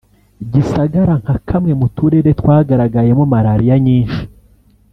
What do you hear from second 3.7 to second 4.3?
nyinshi